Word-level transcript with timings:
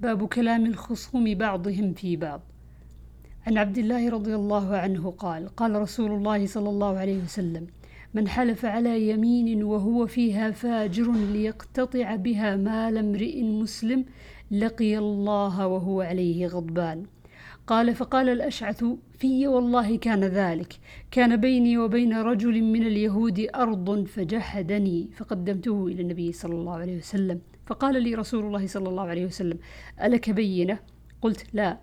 باب 0.00 0.28
كلام 0.28 0.66
الخصوم 0.66 1.34
بعضهم 1.34 1.92
في 1.92 2.16
بعض. 2.16 2.40
عن 3.46 3.58
عبد 3.58 3.78
الله 3.78 4.10
رضي 4.10 4.34
الله 4.34 4.76
عنه 4.76 5.10
قال 5.10 5.48
قال 5.48 5.74
رسول 5.74 6.12
الله 6.12 6.46
صلى 6.46 6.68
الله 6.68 6.98
عليه 6.98 7.22
وسلم 7.22 7.66
من 8.14 8.28
حلف 8.28 8.64
على 8.64 9.08
يمين 9.10 9.64
وهو 9.64 10.06
فيها 10.06 10.50
فاجر 10.50 11.12
ليقتطع 11.12 12.16
بها 12.16 12.56
مال 12.56 12.98
امرئ 12.98 13.42
مسلم 13.42 14.04
لقي 14.50 14.98
الله 14.98 15.66
وهو 15.66 16.00
عليه 16.00 16.46
غضبان 16.46 17.06
قال 17.66 17.94
فقال 17.94 18.28
الأشعث 18.28 18.84
في 19.18 19.46
والله 19.46 19.96
كان 19.96 20.24
ذلك. 20.24 20.74
كان 21.10 21.36
بيني 21.36 21.78
وبين 21.78 22.14
رجل 22.14 22.62
من 22.62 22.86
اليهود 22.86 23.46
أرض 23.54 24.04
فجحدني 24.06 25.08
فقدمته 25.16 25.86
إلى 25.86 26.02
النبي 26.02 26.32
صلى 26.32 26.54
الله 26.54 26.74
عليه 26.74 26.96
وسلم 26.96 27.40
فقال 27.70 28.02
لي 28.02 28.14
رسول 28.14 28.44
الله 28.44 28.66
صلى 28.66 28.88
الله 28.88 29.02
عليه 29.02 29.26
وسلم 29.26 29.58
ألك 30.02 30.30
بينة؟ 30.30 30.78
قلت 31.22 31.46
لا. 31.52 31.78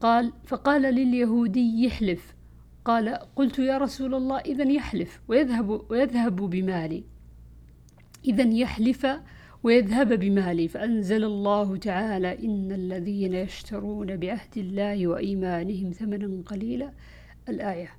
قال 0.00 0.32
فقال 0.46 0.82
لليهودي 0.82 1.84
يحلف. 1.84 2.34
قال 2.84 3.08
قلت 3.36 3.58
يا 3.58 3.78
رسول 3.78 4.14
الله 4.14 4.38
إذا 4.38 4.70
يحلف 4.70 5.20
ويذهب 5.28 5.90
ويذهب 5.90 6.36
بمالي. 6.36 7.04
إذا 8.24 8.42
يحلف 8.42 9.06
ويذهب 9.62 10.12
بمالي 10.12 10.68
فأنزل 10.68 11.24
الله 11.24 11.76
تعالى 11.76 12.44
إن 12.44 12.72
الذين 12.72 13.34
يشترون 13.34 14.16
بعهد 14.16 14.56
الله 14.56 15.06
وإيمانهم 15.06 15.90
ثمنا 15.90 16.42
قليلا. 16.46 16.92
الآية. 17.48 17.90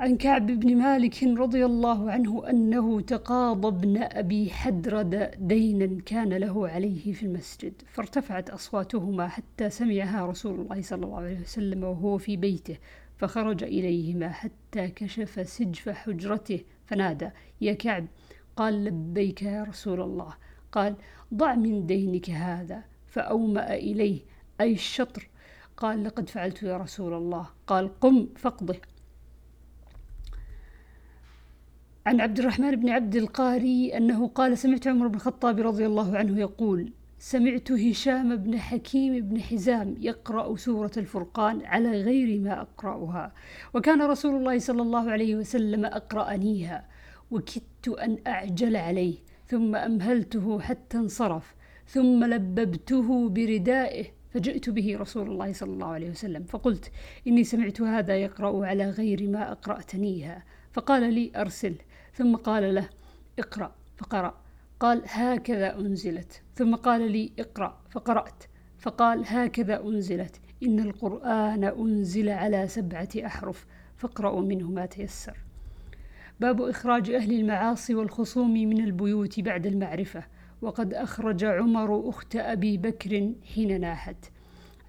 عن 0.00 0.16
كعب 0.16 0.46
بن 0.46 0.76
مالك 0.76 1.22
رضي 1.22 1.64
الله 1.64 2.10
عنه 2.10 2.50
أنه 2.50 3.00
تقاضى 3.00 3.68
ابن 3.68 4.02
أبي 4.02 4.50
حدرد 4.50 5.30
دينا 5.38 6.02
كان 6.06 6.28
له 6.28 6.68
عليه 6.68 7.12
في 7.12 7.22
المسجد 7.22 7.72
فارتفعت 7.86 8.50
أصواتهما 8.50 9.28
حتى 9.28 9.70
سمعها 9.70 10.26
رسول 10.26 10.60
الله 10.60 10.82
صلى 10.82 11.04
الله 11.04 11.16
عليه 11.16 11.40
وسلم 11.40 11.84
وهو 11.84 12.18
في 12.18 12.36
بيته 12.36 12.76
فخرج 13.16 13.62
إليهما 13.64 14.28
حتى 14.28 14.88
كشف 14.88 15.48
سجف 15.48 15.88
حجرته 15.88 16.60
فنادى 16.86 17.30
يا 17.60 17.72
كعب 17.72 18.06
قال 18.56 18.84
لبيك 18.84 19.42
يا 19.42 19.64
رسول 19.64 20.00
الله 20.00 20.34
قال 20.72 20.94
ضع 21.34 21.54
من 21.54 21.86
دينك 21.86 22.30
هذا 22.30 22.82
فأومأ 23.06 23.74
إليه 23.74 24.20
أي 24.60 24.72
الشطر 24.72 25.28
قال 25.76 26.04
لقد 26.04 26.28
فعلت 26.28 26.62
يا 26.62 26.76
رسول 26.76 27.14
الله 27.14 27.46
قال 27.66 28.00
قم 28.00 28.28
فاقضه 28.36 28.76
عن 32.10 32.20
عبد 32.20 32.38
الرحمن 32.38 32.70
بن 32.76 32.88
عبد 32.88 33.16
القاري 33.16 33.96
أنه 33.96 34.26
قال 34.28 34.58
سمعت 34.58 34.86
عمر 34.86 35.06
بن 35.06 35.14
الخطاب 35.14 35.60
رضي 35.60 35.86
الله 35.86 36.18
عنه 36.18 36.40
يقول 36.40 36.92
سمعت 37.18 37.72
هشام 37.72 38.36
بن 38.36 38.58
حكيم 38.58 39.28
بن 39.28 39.40
حزام 39.40 39.94
يقرأ 40.00 40.56
سورة 40.56 40.90
الفرقان 40.96 41.64
على 41.64 42.02
غير 42.02 42.40
ما 42.40 42.60
أقرأها 42.60 43.32
وكان 43.74 44.02
رسول 44.02 44.36
الله 44.36 44.58
صلى 44.58 44.82
الله 44.82 45.10
عليه 45.10 45.36
وسلم 45.36 45.84
أقرأنيها 45.84 46.84
وكدت 47.30 47.88
أن 47.88 48.18
أعجل 48.26 48.76
عليه 48.76 49.14
ثم 49.46 49.76
أمهلته 49.76 50.60
حتى 50.60 50.98
انصرف 50.98 51.54
ثم 51.86 52.24
لببته 52.24 53.28
بردائه 53.28 54.04
فجئت 54.30 54.70
به 54.70 54.96
رسول 54.98 55.30
الله 55.30 55.52
صلى 55.52 55.72
الله 55.72 55.88
عليه 55.88 56.10
وسلم 56.10 56.44
فقلت 56.44 56.90
إني 57.26 57.44
سمعت 57.44 57.80
هذا 57.80 58.16
يقرأ 58.16 58.66
على 58.66 58.90
غير 58.90 59.28
ما 59.28 59.52
أقرأتنيها 59.52 60.44
فقال 60.72 61.14
لي 61.14 61.32
أرسله 61.36 61.89
ثم 62.14 62.36
قال 62.36 62.74
له 62.74 62.88
اقرأ 63.38 63.74
فقرأ. 63.96 64.34
قال 64.80 65.02
هكذا 65.06 65.78
أنزلت. 65.78 66.42
ثم 66.54 66.74
قال 66.74 67.12
لي 67.12 67.32
اقرأ 67.38 67.80
فقرأت. 67.90 68.44
فقال 68.78 69.24
هكذا 69.26 69.80
أنزلت. 69.84 70.40
إن 70.62 70.80
القرآن 70.80 71.64
أنزل 71.64 72.28
على 72.28 72.68
سبعة 72.68 73.08
أحرف 73.26 73.66
فاقرأوا 73.96 74.40
منه 74.40 74.70
ما 74.70 74.86
تيسر. 74.86 75.36
باب 76.40 76.62
إخراج 76.62 77.10
أهل 77.10 77.32
المعاصي 77.32 77.94
والخصوم 77.94 78.54
من 78.54 78.84
البيوت 78.84 79.40
بعد 79.40 79.66
المعرفة. 79.66 80.24
وقد 80.62 80.94
أخرج 80.94 81.44
عمر 81.44 82.08
أخت 82.08 82.36
أبي 82.36 82.76
بكر 82.76 83.32
حين 83.54 83.80
ناحت 83.80 84.16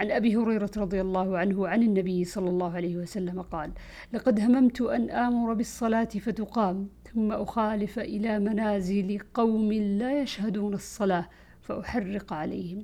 عن 0.01 0.11
أبي 0.11 0.35
هريرة 0.35 0.71
رضي 0.77 1.01
الله 1.01 1.37
عنه 1.37 1.67
عن 1.67 1.83
النبي 1.83 2.25
صلى 2.25 2.49
الله 2.49 2.75
عليه 2.75 2.97
وسلم 2.97 3.41
قال 3.41 3.71
لقد 4.13 4.39
هممت 4.39 4.81
أن 4.81 5.09
آمر 5.09 5.53
بالصلاة 5.53 6.05
فتقام 6.05 6.89
ثم 7.13 7.31
أخالف 7.31 7.99
إلى 7.99 8.39
منازل 8.39 9.19
قوم 9.33 9.73
لا 9.73 10.21
يشهدون 10.21 10.73
الصلاة 10.73 11.29
فأحرق 11.61 12.33
عليهم. 12.33 12.83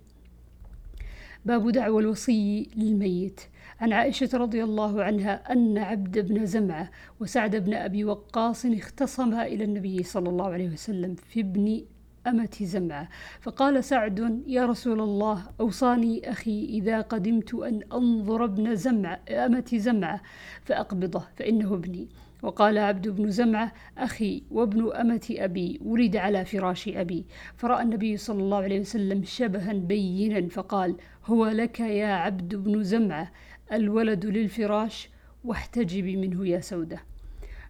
باب 1.45 1.69
دعوى 1.69 2.01
الوصي 2.01 2.69
للميت. 2.75 3.41
عن 3.79 3.93
عائشة 3.93 4.29
رضي 4.33 4.63
الله 4.63 5.03
عنها 5.03 5.51
أن 5.51 5.77
عبد 5.77 6.19
بن 6.19 6.45
زمعة 6.45 6.89
وسعد 7.19 7.55
بن 7.55 7.73
أبي 7.73 8.03
وقاص 8.03 8.65
اختصما 8.65 9.45
إلى 9.45 9.63
النبي 9.63 10.03
صلى 10.03 10.29
الله 10.29 10.47
عليه 10.47 10.69
وسلم 10.69 11.15
في 11.15 11.39
ابن 11.39 11.81
أمة 12.27 12.57
زمعة. 12.61 13.09
فقال 13.41 13.83
سعد 13.83 14.43
يا 14.47 14.65
رسول 14.65 15.01
الله 15.01 15.43
أوصاني 15.59 16.31
أخي 16.31 16.65
إذا 16.65 17.01
قدمت 17.01 17.53
أن 17.53 17.81
أنظر 17.93 18.43
ابن 18.45 18.75
زمعة 18.75 19.19
أمة 19.29 19.69
زمعة 19.73 20.21
فأقبضه 20.65 21.23
فإنه 21.35 21.73
ابني. 21.73 22.07
وقال 22.41 22.77
عبد 22.77 23.07
بن 23.07 23.31
زمعة 23.31 23.71
أخي 23.97 24.43
وابن 24.51 24.91
أمة 24.91 25.35
أبي 25.37 25.79
ولد 25.85 26.15
على 26.15 26.45
فراش 26.45 26.87
أبي. 26.87 27.25
فرأى 27.55 27.83
النبي 27.83 28.17
صلى 28.17 28.39
الله 28.39 28.57
عليه 28.57 28.79
وسلم 28.79 29.23
شبها 29.23 29.73
بينا 29.73 30.49
فقال 30.49 30.95
هو 31.25 31.47
لك 31.47 31.79
يا 31.79 32.07
عبد 32.07 32.55
بن 32.55 32.83
زمعة 32.83 33.31
الولد 33.71 34.25
للفراش 34.25 35.09
واحتجبي 35.43 36.15
منه 36.15 36.47
يا 36.47 36.59
سودة. 36.59 36.99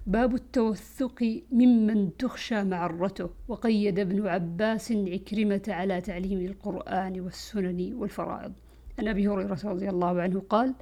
باب 0.07 0.35
التوثق 0.35 1.41
ممن 1.51 2.17
تخشى 2.17 2.63
معرته 2.63 3.29
وقيد 3.47 3.99
ابن 3.99 4.27
عباس 4.27 4.91
عكرمة 4.91 5.61
على 5.67 6.01
تعليم 6.01 6.45
القرآن 6.45 7.19
والسنن 7.19 7.93
والفرائض. 7.93 8.53
عن 8.99 9.07
أبي 9.07 9.27
هريرة 9.27 9.59
رضي 9.63 9.89
الله 9.89 10.21
عنه 10.21 10.39
قال 10.39 10.75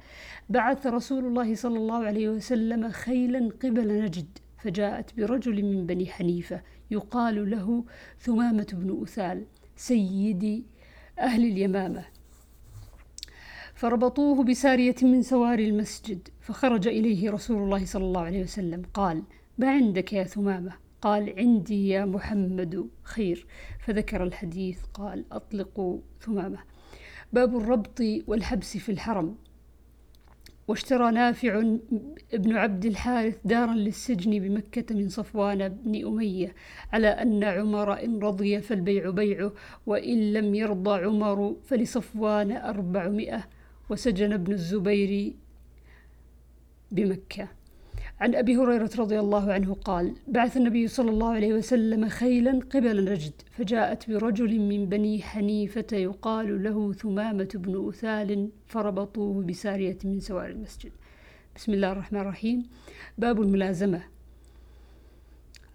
بعث 0.50 0.86
رسول 0.86 1.24
الله 1.24 1.54
صلى 1.54 1.78
الله 1.78 2.04
عليه 2.04 2.28
وسلم 2.28 2.88
خيلا 2.88 3.50
قبل 3.62 4.02
نجد 4.02 4.38
فجاءت 4.58 5.16
برجل 5.16 5.62
من 5.64 5.86
بني 5.86 6.06
حنيفة 6.06 6.62
يقال 6.90 7.50
له 7.50 7.84
ثمامة 8.18 8.66
بن 8.72 9.02
أثال 9.02 9.44
سيد 9.76 10.64
أهل 11.18 11.44
اليمامة. 11.44 12.04
فربطوه 13.76 14.44
بسارية 14.44 14.94
من 15.02 15.22
سواري 15.22 15.68
المسجد 15.68 16.28
فخرج 16.40 16.88
إليه 16.88 17.30
رسول 17.30 17.62
الله 17.62 17.84
صلى 17.84 18.04
الله 18.04 18.20
عليه 18.20 18.42
وسلم 18.42 18.82
قال 18.94 19.22
ما 19.58 19.70
عندك 19.70 20.12
يا 20.12 20.24
ثمامة؟ 20.24 20.72
قال 21.00 21.34
عندي 21.38 21.88
يا 21.88 22.04
محمد 22.04 22.88
خير. 23.02 23.46
فذكر 23.78 24.22
الحديث 24.22 24.82
قال 24.94 25.24
أطلقوا 25.32 25.98
ثمامة. 26.20 26.58
باب 27.32 27.56
الربط 27.56 28.02
والحبس 28.26 28.76
في 28.76 28.92
الحرم. 28.92 29.36
واشترى 30.68 31.10
نافع 31.10 31.62
بن 32.32 32.56
عبد 32.56 32.84
الحارث 32.84 33.36
دارا 33.44 33.74
للسجن 33.74 34.30
بمكة 34.30 34.94
من 34.94 35.08
صفوان 35.08 35.68
بن 35.68 36.06
أمية 36.06 36.54
على 36.92 37.08
أن 37.08 37.44
عمر 37.44 38.04
إن 38.04 38.18
رضي 38.18 38.60
فالبيع 38.60 39.10
بيعه 39.10 39.52
وإن 39.86 40.32
لم 40.32 40.54
يرضى 40.54 41.04
عمر 41.04 41.56
فلصفوان 41.64 42.52
أربعمائة. 42.52 43.55
وسجن 43.90 44.32
ابن 44.32 44.52
الزبير 44.52 45.34
بمكة. 46.92 47.48
عن 48.20 48.34
أبي 48.34 48.56
هريرة 48.56 48.90
رضي 48.98 49.20
الله 49.20 49.52
عنه 49.52 49.74
قال 49.74 50.14
بعث 50.28 50.56
النبي 50.56 50.88
صلى 50.88 51.10
الله 51.10 51.28
عليه 51.28 51.54
وسلم 51.54 52.08
خيلا 52.08 52.60
قبل 52.70 53.04
نجد 53.04 53.32
فجاءت 53.50 54.10
برجل 54.10 54.60
من 54.60 54.86
بني 54.86 55.22
حنيفة 55.22 55.96
يقال 55.96 56.62
له 56.62 56.92
ثمامة 56.92 57.48
بن 57.54 57.88
أثال 57.88 58.50
فربطوه 58.66 59.44
بسارية 59.44 59.98
من 60.04 60.20
سوار 60.20 60.50
المسجد. 60.50 60.92
بسم 61.56 61.72
الله 61.72 61.92
الرحمن 61.92 62.20
الرحيم. 62.20 62.62
باب 63.18 63.42
الملازمة. 63.42 64.15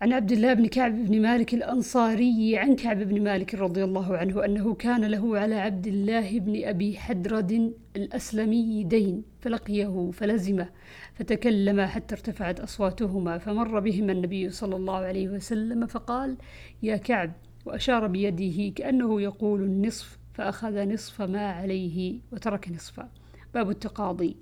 عن 0.02 0.14
عبد 0.14 0.32
الله 0.32 0.54
بن 0.54 0.68
كعب 0.68 0.92
بن 1.06 1.22
مالك 1.22 1.54
الأنصاري 1.54 2.58
عن 2.58 2.76
كعب 2.76 3.00
بن 3.00 3.24
مالك 3.24 3.56
رضي 3.56 3.84
الله 3.84 4.18
عنه 4.18 4.46
أنه 4.46 4.74
كان 4.74 5.06
له 5.06 5.40
على 5.40 5.56
عبد 5.56 5.88
الله 5.88 6.40
بن 6.40 6.64
أبي 6.64 6.98
حدرد 6.98 7.74
الأسلمي 7.96 8.84
دين 8.84 9.24
فلقيه 9.42 10.12
فلزمه 10.14 10.70
فتكلما 11.14 11.88
حتى 11.88 12.16
ارتفعت 12.16 12.60
أصواتهما 12.60 13.38
فمر 13.38 13.80
بهما 13.80 14.12
النبي 14.12 14.50
صلى 14.50 14.76
الله 14.76 14.98
عليه 14.98 15.30
وسلم 15.30 15.86
فقال 15.86 16.38
يا 16.84 16.98
كعب. 16.98 17.32
وأشار 17.66 18.08
بيده 18.08 18.74
كأنه 18.76 19.22
يقول 19.22 19.62
النصف 19.62 20.18
فأخذ 20.34 20.94
نصف 20.94 21.22
ما 21.22 21.52
عليه 21.52 22.20
وترك 22.32 22.70
نصفا 22.70 23.10
باب 23.54 23.70
التقاضي. 23.70 24.38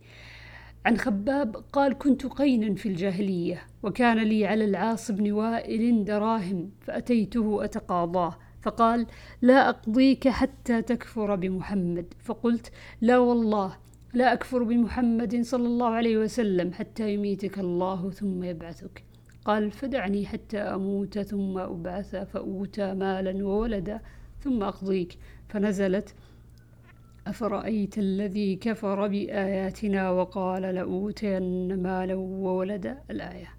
عن 0.86 0.98
خباب 0.98 1.56
قال 1.74 1.98
كنت 1.98 2.26
قينا 2.26 2.76
في 2.76 2.90
الجاهلية 2.90 3.62
وكان 3.84 4.18
لي 4.18 4.46
على 4.46 4.66
العاص 4.66 5.12
بن 5.12 5.32
وائل 5.32 6.06
دراهم 6.06 6.72
فأتيته 6.82 7.64
أتقاضاه 7.64 8.36
فقال 8.62 9.06
لا 9.42 9.70
أقضيك 9.70 10.28
حتى 10.28 10.82
تكفر 10.82 11.36
بمحمد. 11.36 12.14
فقلت 12.20 12.72
لا 13.02 13.18
والله 13.18 13.78
لا 14.14 14.34
أكفر 14.34 14.64
بمحمد 14.64 15.42
صلى 15.42 15.68
الله 15.68 15.90
عليه 15.90 16.18
وسلم 16.18 16.74
حتى 16.74 17.14
يميتك 17.14 17.60
الله 17.60 18.10
ثم 18.10 18.44
يبعثك. 18.44 19.04
قال 19.46 19.72
فدعني 19.72 20.26
حتى 20.26 20.58
أموت 20.58 21.20
ثم 21.20 21.58
أبعث 21.58 22.16
فأوتى 22.16 22.94
مالا 22.94 23.46
وولدا 23.46 24.02
ثم 24.40 24.64
أقضيك. 24.64 25.18
فنزلت 25.50 26.14
أفرأيت 27.30 27.98
الذي 27.98 28.56
كفر 28.56 29.08
بآياتنا 29.08 30.10
وقال 30.10 30.62
لأوتين 30.62 31.84
مالا 31.84 32.16
وولدا 32.16 33.04
الآية؟ 33.10 33.59